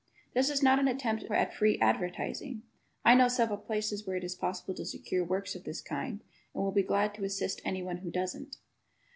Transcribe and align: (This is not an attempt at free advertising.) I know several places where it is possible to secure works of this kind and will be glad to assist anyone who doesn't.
(This 0.33 0.49
is 0.49 0.63
not 0.63 0.79
an 0.79 0.87
attempt 0.87 1.25
at 1.25 1.53
free 1.53 1.77
advertising.) 1.79 2.63
I 3.05 3.13
know 3.13 3.27
several 3.27 3.59
places 3.59 4.07
where 4.07 4.15
it 4.15 4.23
is 4.23 4.33
possible 4.33 4.73
to 4.73 4.83
secure 4.83 5.23
works 5.23 5.53
of 5.53 5.63
this 5.63 5.79
kind 5.83 6.23
and 6.55 6.63
will 6.63 6.71
be 6.71 6.81
glad 6.81 7.13
to 7.13 7.23
assist 7.23 7.61
anyone 7.63 7.97
who 7.97 8.09
doesn't. 8.09 8.55